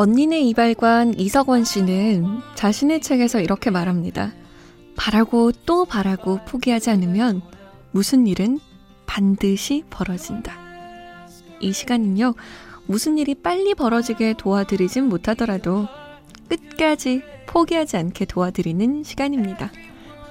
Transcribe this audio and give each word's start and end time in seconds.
언니네 0.00 0.42
이발관 0.42 1.18
이석원 1.18 1.64
씨는 1.64 2.38
자신의 2.54 3.00
책에서 3.00 3.40
이렇게 3.40 3.70
말합니다. 3.70 4.32
바라고 4.94 5.50
또 5.66 5.86
바라고 5.86 6.38
포기하지 6.44 6.90
않으면 6.90 7.42
무슨 7.90 8.28
일은 8.28 8.60
반드시 9.06 9.82
벌어진다. 9.90 10.56
이 11.58 11.72
시간은요, 11.72 12.34
무슨 12.86 13.18
일이 13.18 13.34
빨리 13.34 13.74
벌어지게 13.74 14.34
도와드리진 14.38 15.08
못하더라도 15.08 15.88
끝까지 16.48 17.22
포기하지 17.46 17.96
않게 17.96 18.24
도와드리는 18.26 19.02
시간입니다. 19.04 19.70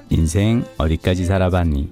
인생 0.10 0.64
어디까지 0.78 1.26
살아봤니? 1.26 1.92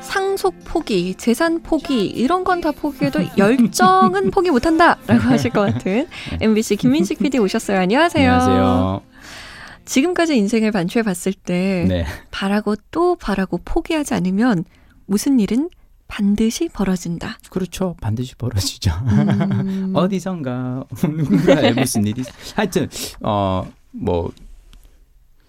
상속 0.00 0.54
포기, 0.64 1.14
재산 1.16 1.60
포기, 1.62 2.06
이런 2.06 2.44
건 2.44 2.58
다 2.60 2.72
포기해도 2.72 3.20
열정은 3.36 4.30
포기 4.32 4.50
못한다! 4.50 4.96
라고 5.06 5.22
하실 5.24 5.50
것 5.52 5.60
같은 5.60 6.06
MBC 6.40 6.76
김민식 6.76 7.18
PD 7.18 7.38
오셨어요. 7.38 7.78
안녕하세요. 7.78 8.28
안녕하세요. 8.32 9.02
지금까지 9.84 10.36
인생을 10.36 10.72
반추해 10.72 11.02
봤을 11.02 11.32
때 11.32 11.84
네. 11.88 12.04
바라고 12.30 12.74
또 12.90 13.14
바라고 13.16 13.58
포기하지 13.64 14.14
않으면 14.14 14.64
무슨 15.06 15.38
일은 15.40 15.68
반드시 16.08 16.68
벌어진다. 16.68 17.38
그렇죠. 17.50 17.94
반드시 18.00 18.34
벌어지죠. 18.34 18.90
음, 19.06 19.92
어디선가 19.96 20.84
누군가에 21.02 21.72
무슨 21.72 22.06
일이 22.06 22.22
하여튼 22.56 22.88
어 23.22 23.64
뭐 23.90 24.32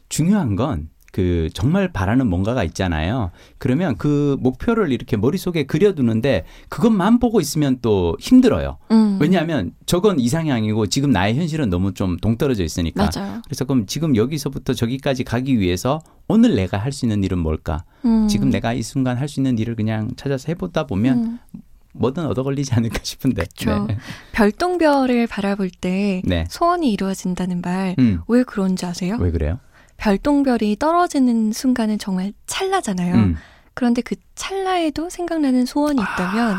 중요한 0.08 0.56
건 0.56 0.89
그 1.11 1.49
정말 1.53 1.91
바라는 1.91 2.27
뭔가가 2.27 2.63
있잖아요. 2.65 3.31
그러면 3.57 3.97
그 3.97 4.38
목표를 4.39 4.91
이렇게 4.91 5.17
머릿속에 5.17 5.63
그려두는데 5.63 6.45
그것만 6.69 7.19
보고 7.19 7.41
있으면 7.41 7.79
또 7.81 8.15
힘들어요. 8.19 8.77
음, 8.91 9.17
왜냐하면 9.19 9.71
저건 9.85 10.19
이상향이고 10.19 10.87
지금 10.87 11.11
나의 11.11 11.35
현실은 11.35 11.69
너무 11.69 11.93
좀 11.93 12.17
동떨어져 12.17 12.63
있으니까. 12.63 13.09
맞아요. 13.13 13.41
그래서 13.45 13.65
그럼 13.65 13.85
지금 13.87 14.15
여기서부터 14.15 14.73
저기까지 14.73 15.23
가기 15.23 15.59
위해서 15.59 16.02
오늘 16.27 16.55
내가 16.55 16.77
할 16.77 16.91
수 16.91 17.05
있는 17.05 17.23
일은 17.23 17.39
뭘까? 17.39 17.83
음, 18.05 18.27
지금 18.27 18.49
내가 18.49 18.73
이 18.73 18.81
순간 18.83 19.17
할 19.17 19.27
수 19.27 19.39
있는 19.39 19.57
일을 19.57 19.75
그냥 19.75 20.11
찾아서 20.15 20.45
해보다 20.49 20.85
보면 20.85 21.17
음, 21.17 21.39
뭐든 21.93 22.25
얻어 22.27 22.43
걸리지 22.43 22.73
않을까 22.75 22.99
싶은데. 23.02 23.43
그쵸. 23.43 23.85
네. 23.87 23.97
별똥별을 24.33 25.27
바라볼 25.27 25.69
때 25.69 26.21
네. 26.25 26.45
소원이 26.49 26.91
이루어진다는 26.93 27.61
말 27.61 27.95
음. 27.99 28.21
왜 28.27 28.43
그런지 28.43 28.85
아세요? 28.85 29.17
왜 29.19 29.31
그래요? 29.31 29.59
별똥별이 30.00 30.78
떨어지는 30.80 31.52
순간은 31.52 32.00
정말 32.00 32.33
찰나잖아요. 32.47 33.16
음. 33.16 33.36
그런데 33.73 34.02
그 34.02 34.16
찰나에도 34.36 35.09
생각나는 35.09 35.66
소원이 35.66 36.02
있다면 36.02 36.58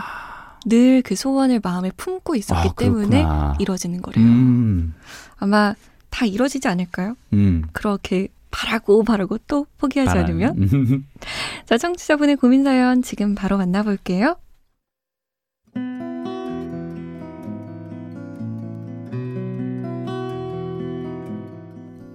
늘그 0.66 1.16
소원을 1.16 1.60
마음에 1.62 1.90
품고 1.96 2.36
있었기 2.36 2.68
아, 2.68 2.72
때문에. 2.74 3.24
이루어지는 3.58 4.02
거래요. 4.02 4.24
음. 4.24 4.94
아마 5.38 5.74
다 6.10 6.26
이루어지지 6.26 6.68
않을까요? 6.68 7.16
음. 7.32 7.64
그렇게 7.72 8.28
바라고 8.50 9.04
바라고 9.04 9.38
또 9.46 9.66
포기하지 9.78 10.08
바람. 10.08 10.24
않으면. 10.24 10.58
음. 10.58 11.04
자, 11.66 11.78
청취자분의 11.78 12.36
고민 12.36 12.64
사연 12.64 13.02
지금 13.02 13.34
바로 13.34 13.56
만나볼게요. 13.56 14.36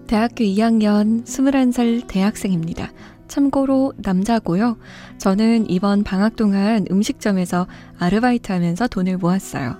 대학교 0.08 0.44
2학년 0.44 1.25
21살 1.25 2.06
대학생입니다. 2.07 2.91
참고로 3.28 3.94
남자고요. 3.97 4.78
저는 5.18 5.69
이번 5.69 6.03
방학 6.03 6.35
동안 6.35 6.85
음식점에서 6.91 7.66
아르바이트 7.97 8.52
하면서 8.52 8.88
돈을 8.88 9.18
모았어요. 9.18 9.78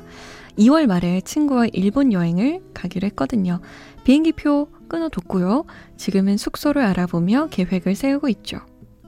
2월 0.58 0.88
말에 0.88 1.22
친구와 1.22 1.68
일본 1.74 2.12
여행을 2.12 2.62
가기로 2.74 3.06
했거든요. 3.08 3.60
비행기 4.04 4.32
표 4.32 4.68
끊어뒀고요. 4.88 5.66
지금은 5.98 6.38
숙소를 6.38 6.82
알아보며 6.82 7.50
계획을 7.52 7.94
세우고 7.94 8.30
있죠. 8.30 8.62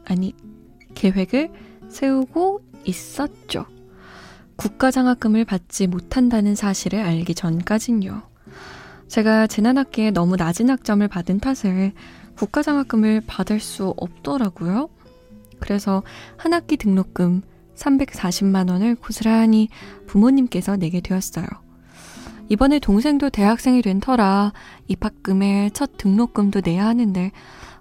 아니, 0.06 0.36
계획을 0.94 1.50
세우고 1.90 2.62
있었죠. 2.84 3.66
국가장학금을 4.58 5.46
받지 5.46 5.88
못한다는 5.88 6.56
사실을 6.56 7.00
알기 7.00 7.34
전까진요. 7.34 8.37
제가 9.07 9.47
지난 9.47 9.78
학기에 9.78 10.12
너무 10.12 10.35
낮은 10.35 10.69
학점을 10.69 11.07
받은 11.07 11.40
탓에 11.40 11.94
국가장학금을 12.35 13.22
받을 13.25 13.59
수 13.59 13.94
없더라고요. 13.97 14.90
그래서 15.59 16.03
한 16.38 16.53
학기 16.53 16.78
등록금 16.78 17.41
340만 17.75 18.69
원을 18.69 18.95
고스란히 18.95 19.69
부모님께서 20.07 20.78
내게 20.78 21.01
되었어요. 21.01 21.45
이번에 22.50 22.79
동생도 22.79 23.29
대학생이 23.29 23.81
된 23.81 24.00
터라 24.00 24.53
입학금에 24.88 25.69
첫 25.74 25.97
등록금도 25.97 26.62
내야 26.63 26.85
하는데 26.85 27.31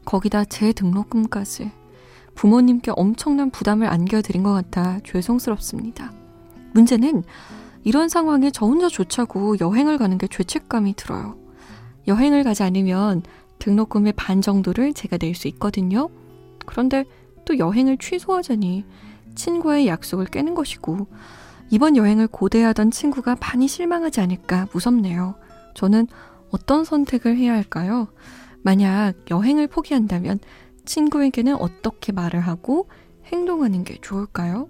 거기다 0.04 0.44
제 0.44 0.72
등록금까지 0.72 1.70
부모님께 2.34 2.92
엄청난 2.96 3.50
부담을 3.50 3.88
안겨드린 3.88 4.42
것 4.42 4.52
같아 4.52 5.00
죄송스럽습니다. 5.04 6.12
문제는 6.72 7.24
이런 7.86 8.08
상황에 8.08 8.50
저 8.50 8.66
혼자 8.66 8.88
조차고 8.88 9.60
여행을 9.60 9.96
가는 9.96 10.18
게 10.18 10.26
죄책감이 10.26 10.94
들어요. 10.96 11.38
여행을 12.08 12.42
가지 12.42 12.64
않으면 12.64 13.22
등록금의 13.60 14.14
반 14.14 14.42
정도를 14.42 14.92
제가 14.92 15.18
낼 15.18 15.36
수 15.36 15.46
있거든요. 15.46 16.08
그런데 16.66 17.04
또 17.44 17.58
여행을 17.58 17.98
취소하자니 17.98 18.84
친구의 19.36 19.86
약속을 19.86 20.26
깨는 20.26 20.56
것이고 20.56 21.06
이번 21.70 21.96
여행을 21.96 22.26
고대하던 22.26 22.90
친구가 22.90 23.36
많이 23.40 23.68
실망하지 23.68 24.20
않을까 24.20 24.66
무섭네요. 24.72 25.36
저는 25.76 26.08
어떤 26.50 26.82
선택을 26.82 27.36
해야 27.36 27.52
할까요? 27.52 28.08
만약 28.62 29.12
여행을 29.30 29.68
포기한다면 29.68 30.40
친구에게는 30.86 31.54
어떻게 31.54 32.10
말을 32.10 32.40
하고 32.40 32.88
행동하는 33.26 33.84
게 33.84 33.98
좋을까요? 34.00 34.68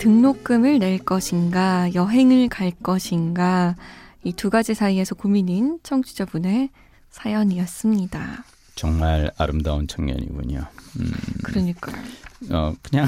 등록금을 0.00 0.78
낼 0.78 0.98
것인가, 0.98 1.92
여행을 1.94 2.48
갈 2.48 2.72
것인가, 2.82 3.76
이 4.24 4.32
두 4.32 4.48
가지 4.50 4.74
사이에서 4.74 5.14
고민인 5.14 5.78
청취자분의 5.82 6.70
사연이었습니다. 7.10 8.44
정말 8.74 9.30
아름다운 9.36 9.86
청년이군요. 9.86 10.60
음, 11.00 11.12
그러니까요. 11.42 11.96
어 12.50 12.72
그냥 12.80 13.06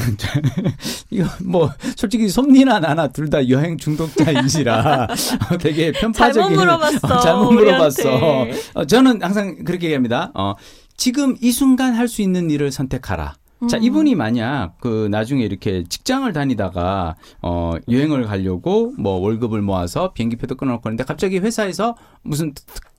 이거 1.08 1.26
뭐 1.42 1.70
솔직히 1.96 2.28
솜니나 2.28 2.80
나나 2.80 3.08
둘 3.08 3.30
다 3.30 3.48
여행 3.48 3.78
중독자이시라 3.78 5.04
어, 5.50 5.56
되게 5.58 5.90
편파적인 5.92 6.48
잘못 6.50 6.60
물어봤어, 6.60 6.98
어, 7.08 7.20
잘못 7.20 7.52
물어봤어. 7.52 8.46
어, 8.74 8.84
저는 8.84 9.22
항상 9.22 9.64
그렇게 9.64 9.86
얘기합니다. 9.86 10.30
어, 10.34 10.54
지금 10.98 11.36
이 11.40 11.50
순간 11.52 11.94
할 11.94 12.08
수 12.08 12.20
있는 12.20 12.50
일을 12.50 12.70
선택하라. 12.70 13.36
자, 13.68 13.76
음. 13.76 13.82
이분이 13.82 14.14
만약 14.14 14.78
그 14.80 15.08
나중에 15.10 15.42
이렇게 15.44 15.84
직장을 15.84 16.30
다니다가 16.32 17.16
어 17.42 17.74
여행을 17.88 18.24
가려고 18.24 18.92
뭐 18.98 19.14
월급을 19.20 19.62
모아서 19.62 20.12
비행기표도 20.12 20.56
끊어놓고 20.56 20.88
있는데 20.88 21.04
갑자기 21.04 21.38
회사에서 21.38 21.96
무슨 22.22 22.52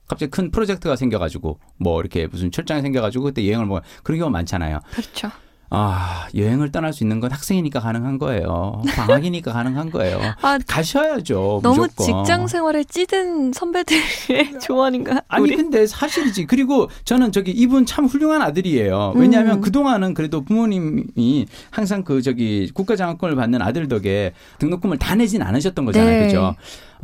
갑자기 0.06 0.30
큰 0.30 0.50
프로젝트가 0.50 0.96
생겨가지고 0.96 1.58
뭐 1.78 2.00
이렇게 2.00 2.26
무슨 2.26 2.50
출장이 2.50 2.82
생겨가지고 2.82 3.24
그때 3.24 3.46
여행을 3.46 3.66
뭐 3.66 3.80
그런 4.02 4.18
경우 4.18 4.30
많잖아요. 4.30 4.80
그렇죠. 4.90 5.30
아 5.74 6.28
여행을 6.34 6.70
떠날 6.72 6.92
수 6.92 7.04
있는 7.04 7.20
건 7.20 7.32
학생이니까 7.32 7.80
가능한 7.80 8.18
거예요. 8.18 8.82
방학이니까 8.94 9.52
가능한 9.52 9.90
거예요. 9.90 10.20
아, 10.42 10.58
가셔야죠. 10.66 11.60
너무 11.62 11.82
무조건. 11.82 12.24
직장 12.24 12.46
생활에 12.46 12.84
찌든 12.84 13.52
선배들의 13.52 14.58
조언인가? 14.62 15.22
아니 15.28 15.42
우리? 15.42 15.56
근데 15.56 15.86
사실이지. 15.86 16.46
그리고 16.46 16.88
저는 17.04 17.32
저기 17.32 17.50
이분 17.50 17.86
참 17.86 18.06
훌륭한 18.06 18.42
아들이에요. 18.42 19.14
왜냐하면 19.16 19.56
음. 19.56 19.60
그동안은 19.60 20.14
그래도 20.14 20.42
부모님이 20.44 21.46
항상 21.70 22.04
그 22.04 22.22
저기 22.22 22.70
국가장학금을 22.72 23.36
받는 23.36 23.62
아들 23.62 23.88
덕에 23.88 24.32
등록금을 24.58 24.98
다 24.98 25.14
내진 25.14 25.42
않으셨던 25.42 25.84
거잖아요. 25.84 26.20
네. 26.20 26.26
그죠? 26.26 26.54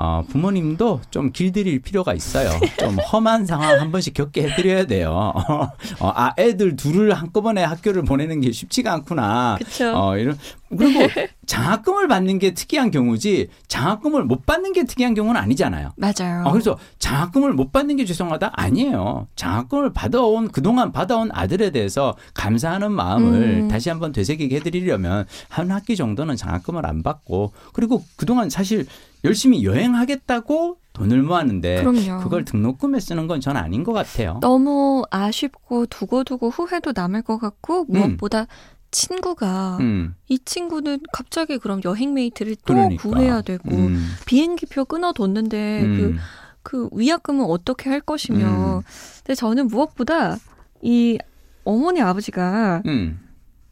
어, 0.03 0.25
부모님도 0.31 1.03
좀 1.11 1.31
길들일 1.31 1.81
필요가 1.83 2.15
있어요. 2.15 2.49
좀 2.79 2.97
험한 2.99 3.45
상황 3.45 3.79
한 3.81 3.93
번씩 3.93 4.15
겪게 4.15 4.45
해드려야 4.49 4.87
돼요. 4.87 5.35
어, 6.01 6.13
아 6.15 6.33
애들 6.39 6.77
둘을 6.77 7.13
한꺼번에 7.13 7.63
학교를 7.63 8.05
보내는 8.05 8.41
게 8.41 8.51
쉽지가 8.61 8.93
않구나. 8.93 9.57
그쵸. 9.59 9.93
어, 9.95 10.17
이런 10.17 10.37
그리고 10.77 11.01
장학금을 11.47 12.07
받는 12.09 12.39
게 12.39 12.55
특이한 12.55 12.91
경우지 12.91 13.49
장학금을 13.69 14.25
못 14.25 14.47
받는 14.47 14.73
게 14.73 14.85
특이한 14.85 15.15
경우는 15.15 15.41
아니잖아요. 15.41 15.93
맞아요. 15.97 16.45
아, 16.47 16.53
그래서 16.53 16.79
장학금을 16.99 17.55
못 17.55 17.73
받는 17.73 17.97
게 17.97 18.05
죄송하다? 18.05 18.53
아니에요. 18.55 19.27
장학금을 19.37 19.93
받아온, 19.93 20.49
그동안 20.49 20.93
받아온 20.93 21.31
아들에 21.33 21.71
대해서 21.71 22.17
감사하는 22.35 22.93
마음을 22.93 23.63
음. 23.63 23.69
다시 23.69 23.89
한번 23.89 24.13
되새기게 24.13 24.57
해드리려면 24.57 25.27
한 25.49 25.71
학기 25.71 25.97
정도는 25.97 26.37
장학금을 26.37 26.87
안 26.87 27.03
받고 27.03 27.53
그리고 27.73 28.05
그동안 28.17 28.51
사실 28.51 28.87
열심히 29.25 29.65
여행하겠다고 29.65 30.77
돈을 31.01 31.23
모았는데 31.23 31.83
그럼요. 31.83 32.23
그걸 32.23 32.45
등록금에 32.45 33.01
쓰는 33.01 33.27
건 33.27 33.41
전 33.41 33.57
아닌 33.57 33.85
것 33.85 33.93
같아요. 33.93 34.39
너무 34.41 35.03
아쉽고 35.11 35.87
두고두고 35.87 36.51
후회도 36.51 36.93
남을 36.95 37.23
것 37.23 37.39
같고 37.39 37.85
무엇보다 37.89 38.47
친구가 38.93 39.79
음, 39.81 40.15
이 40.29 40.39
친구는 40.45 41.01
갑자기 41.13 41.59
그럼 41.59 41.81
여행 41.85 42.13
메이트를 42.13 42.57
또 42.67 42.75
그러니까. 42.75 43.03
구해야 43.09 43.41
되고 43.41 43.71
음, 43.71 44.05
비행기표 44.27 44.85
끊어뒀는데 44.87 45.83
음, 45.83 45.97
그, 45.97 46.17
그 46.63 46.89
위약금은 46.93 47.45
어떻게 47.45 47.89
할 47.89 48.01
것이며 48.01 48.79
음. 48.79 48.83
근데 49.19 49.35
저는 49.35 49.69
무엇보다 49.69 50.37
이 50.83 51.19
어머니 51.65 52.03
아버지가 52.03 52.83
음, 52.87 53.21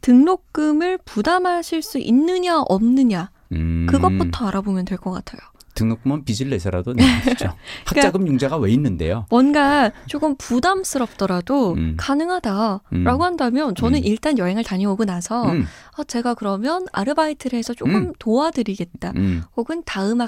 등록금을 0.01 0.99
부담하실 1.05 1.81
수 1.81 1.97
있느냐 1.99 2.61
없느냐 2.61 3.29
음. 3.51 3.87
그것부터 3.89 4.47
알아보면 4.47 4.85
될 4.85 4.97
것 4.97 5.11
같아요. 5.11 5.41
등록금은 5.79 6.25
빚을 6.25 6.49
내서라도 6.49 6.93
내야죠. 6.93 7.53
학자금 7.85 8.27
융자가 8.27 8.57
왜 8.57 8.71
있는데요? 8.71 9.25
뭔가 9.29 9.91
조금 10.07 10.35
부담스럽더라도 10.37 11.73
음. 11.73 11.95
가능하다라고 11.97 12.81
음. 12.93 13.21
한다면 13.21 13.75
저는 13.75 13.99
음. 13.99 14.03
일단 14.03 14.37
여행을 14.37 14.63
다녀오고 14.63 15.05
나서 15.05 15.49
음, 15.49 15.65
아, 15.95 16.03
제가 16.03 16.33
그러면 16.33 16.85
아르바이트를 16.91 17.57
해서 17.57 17.73
조금 17.73 17.95
음. 17.95 18.13
도와드리겠다. 18.19 19.13
음. 19.15 19.43
혹은 19.55 19.83
다음 19.85 20.19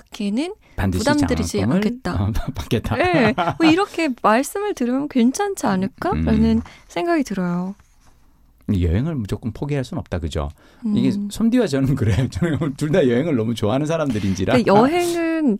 반드시 0.75 1.03
부담드리지 1.03 1.63
않겠다. 1.63 2.13
어, 2.13 2.31
받겠다. 2.56 2.95
네, 2.95 3.33
뭐 3.59 3.69
이렇게 3.69 4.09
말씀을 4.21 4.74
들으면 4.74 5.09
괜찮지 5.09 5.65
않을까라는 5.65 6.57
음. 6.57 6.62
생각이 6.88 7.24
들어요. 7.24 7.75
여행을 8.79 9.15
무조건 9.15 9.51
포기할 9.51 9.83
수는 9.83 10.00
없다, 10.00 10.19
그죠? 10.19 10.50
음. 10.85 10.95
이게 10.95 11.12
솜디와 11.29 11.65
저는 11.68 11.95
그래요. 11.95 12.27
저는 12.29 12.75
둘 12.75 12.91
다 12.91 13.07
여행을 13.07 13.35
너무 13.35 13.56
좋아하는 13.56 13.85
사람들인지라. 13.88 14.53
그러니까 14.53 14.73
여행은 14.75 15.57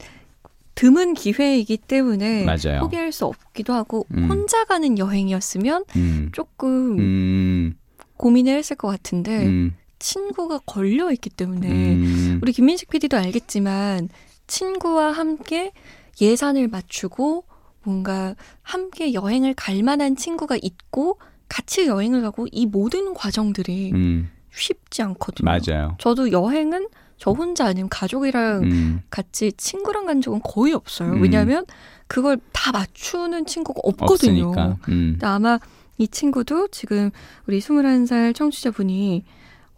드문 0.76 1.14
기회이기 1.14 1.78
때문에 1.78 2.46
맞아요. 2.46 2.82
포기할 2.82 3.12
수 3.12 3.26
없기도 3.26 3.74
하고 3.74 4.06
음. 4.14 4.30
혼자 4.30 4.64
가는 4.66 4.98
여행이었으면 4.98 5.84
음, 5.96 6.30
조금 6.32 6.98
음, 7.00 7.74
고민을 8.18 8.56
했을 8.58 8.76
것 8.78 8.88
같은데 8.88 9.46
음, 9.46 9.76
친구가 10.00 10.60
걸려 10.66 11.12
있기 11.12 11.30
때문에 11.30 11.70
음, 11.70 12.40
우리 12.42 12.52
김민식 12.54 12.90
PD도 12.90 13.18
알겠지만 13.18 14.10
친구와 14.48 15.12
함께 15.12 15.72
예산을 16.20 16.68
맞추고 16.68 17.44
뭔가 17.84 18.36
함께 18.62 19.14
여행을 19.14 19.54
갈 19.56 19.84
만한 19.84 20.16
친구가 20.16 20.58
있고 20.62 21.18
같이 21.52 21.86
여행을 21.86 22.22
가고 22.22 22.48
이 22.50 22.66
모든 22.66 23.14
과정들이 23.14 23.92
음, 23.94 24.30
쉽지 24.54 25.02
않거든요. 25.02 25.46
맞아요. 25.46 25.98
저도 26.00 26.32
여행은 26.32 26.88
저 27.18 27.32
혼자 27.32 27.66
아니면 27.66 27.90
가족이랑 27.90 28.64
음, 28.64 29.02
같이 29.10 29.52
친구랑 29.58 30.06
간 30.06 30.22
적은 30.22 30.40
거의 30.44 30.74
없어요. 30.74 31.12
음. 31.12 31.22
왜냐하면 31.22 31.66
그걸 32.08 32.40
다 32.54 32.72
맞추는 32.72 33.46
친구가 33.46 33.82
없거든요. 33.84 34.54
음, 34.88 35.14
근데 35.18 35.28
아마 35.28 35.60
이 35.98 36.08
친구도 36.08 36.70
지금 36.70 37.12
우리 37.48 37.60
21살 37.60 38.34
청취자분이 38.34 39.26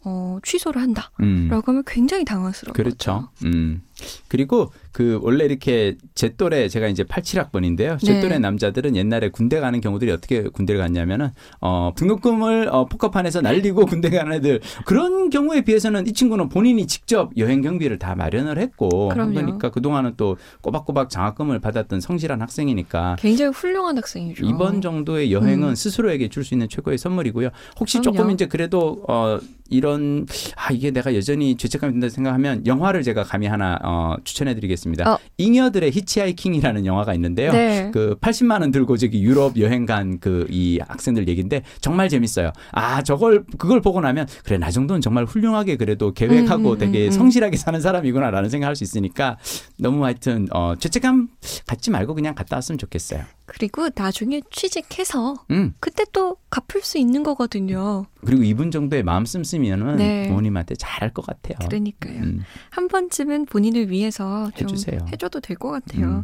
어, 0.05 0.37
취소를 0.43 0.79
한다라고 0.79 1.11
음. 1.21 1.49
하면 1.49 1.83
굉장히 1.87 2.23
당황스러워요. 2.23 2.73
그렇죠. 2.73 3.29
음. 3.45 3.81
그리고 4.27 4.71
그 4.91 5.19
원래 5.23 5.45
이렇게 5.45 5.95
제 6.13 6.35
또래 6.35 6.67
제가 6.69 6.88
이제 6.88 7.03
87학번인데요. 7.03 8.00
제 8.00 8.13
네. 8.13 8.21
또래 8.21 8.38
남자들은 8.39 8.95
옛날에 8.95 9.29
군대 9.29 9.59
가는 9.59 9.81
경우들이 9.81 10.11
어떻게 10.11 10.44
군대를 10.44 10.79
갔냐면은 10.79 11.29
어 11.61 11.91
등록금을 11.95 12.69
어 12.71 12.85
포커판에서 12.85 13.41
날리고 13.41 13.85
군대 13.88 14.09
가는 14.09 14.31
애들 14.33 14.61
그런 14.85 15.29
경우에 15.29 15.61
비해서는 15.61 16.05
이 16.07 16.13
친구는 16.13 16.50
본인이 16.50 16.85
직접 16.85 17.31
여행 17.38 17.61
경비를 17.61 17.97
다 17.97 18.13
마련을 18.15 18.59
했고. 18.59 19.09
그러니까 19.09 19.69
그동안은 19.71 20.13
또 20.17 20.38
꼬박꼬박 20.61 21.09
장학금을 21.09 21.59
받았던 21.59 22.00
성실한 22.01 22.41
학생이니까 22.41 23.15
굉장히 23.19 23.51
훌륭한 23.51 23.97
학생이죠. 23.97 24.45
이번 24.45 24.81
정도의 24.81 25.31
여행은 25.31 25.69
음. 25.69 25.75
스스로에게 25.75 26.29
줄 26.29 26.44
수 26.44 26.53
있는 26.53 26.67
최고의 26.67 26.97
선물이고요. 26.97 27.50
혹시 27.79 28.00
그럼요. 28.00 28.17
조금 28.17 28.31
이제 28.31 28.47
그래도 28.47 29.03
어 29.07 29.39
이런 29.69 30.27
아 30.55 30.71
이게 30.73 30.91
내가 30.91 31.15
여전히 31.15 31.55
죄책감이 31.55 31.94
든다 31.94 32.09
생각하면 32.09 32.67
영화를 32.67 33.01
제가 33.01 33.23
감히 33.23 33.47
하나 33.47 33.79
어 33.81 33.92
추천해 34.23 34.55
드리겠습니다. 34.55 35.11
어. 35.13 35.19
잉여들의 35.37 35.91
히치하이킹이라는 35.91 36.85
영화가 36.85 37.13
있는데요. 37.15 37.51
네. 37.51 37.89
그 37.93 38.15
80만 38.21 38.61
원 38.61 38.71
들고 38.71 38.97
저기 38.97 39.21
유럽 39.23 39.57
여행 39.59 39.85
간 39.85 40.19
그 40.19 40.47
이 40.49 40.79
학생들 40.87 41.27
얘기인데 41.27 41.63
정말 41.81 42.09
재밌어요. 42.09 42.51
아 42.71 43.01
저걸 43.01 43.45
그걸 43.57 43.81
보고 43.81 43.99
나면 44.01 44.27
그래 44.43 44.57
나 44.57 44.69
정도는 44.71 45.01
정말 45.01 45.25
훌륭하게 45.25 45.75
그래도 45.77 46.13
계획하고 46.13 46.69
음, 46.69 46.73
음, 46.73 46.77
되게 46.77 47.05
음, 47.05 47.07
음. 47.07 47.11
성실하게 47.11 47.57
사는 47.57 47.79
사람이구나라는 47.79 48.49
생각할 48.49 48.75
수 48.75 48.83
있으니까 48.83 49.37
너무 49.77 50.03
하여튼 50.05 50.47
어 50.51 50.75
죄책감 50.77 51.29
갖지 51.67 51.91
말고 51.91 52.13
그냥 52.15 52.35
갔다 52.35 52.57
왔으면 52.57 52.77
좋겠어요. 52.77 53.23
그리고 53.45 53.89
나중에 53.95 54.41
취직해서 54.51 55.35
음. 55.51 55.73
그때 55.79 56.03
또 56.11 56.37
갚을 56.49 56.81
수 56.83 56.97
있는 56.97 57.23
거거든요. 57.23 58.05
그리고 58.25 58.43
이분 58.43 58.71
정도의 58.71 59.03
마음 59.03 59.25
씀씀이면은 59.25 59.97
네. 59.97 60.27
부모님한테 60.27 60.75
잘할 60.75 61.13
것 61.13 61.25
같아요. 61.25 61.57
그러니까요. 61.67 62.19
음, 62.21 62.41
한 62.69 62.87
번쯤은 62.87 63.45
본인을 63.45 63.89
위해서 63.89 64.49
좀 64.55 64.69
해주세요. 64.69 65.05
해줘도 65.11 65.39
될 65.39 65.57
것 65.57 65.69
같아요. 65.69 66.05
음. 66.07 66.23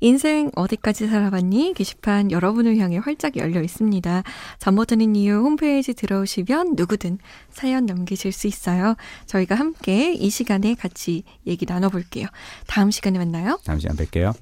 인생 0.00 0.50
어디까지 0.54 1.08
살아봤니? 1.08 1.74
게시판 1.74 2.30
여러분을 2.30 2.76
향해 2.78 2.98
활짝 2.98 3.36
열려 3.36 3.60
있습니다. 3.62 4.22
잠 4.58 4.74
못 4.78 4.86
드는 4.86 5.16
이유 5.16 5.34
홈페이지 5.42 5.92
들어오시면 5.94 6.74
누구든 6.76 7.18
사연 7.50 7.84
남기실 7.86 8.30
수 8.32 8.46
있어요. 8.46 8.94
저희가 9.26 9.54
함께 9.56 10.12
이 10.12 10.30
시간에 10.30 10.74
같이 10.74 11.24
얘기 11.46 11.66
나눠볼게요. 11.66 12.26
다음 12.68 12.90
시간에 12.92 13.18
만나요. 13.18 13.58
다음 13.64 13.80
시간 13.80 13.96
뵐게요. 13.96 14.34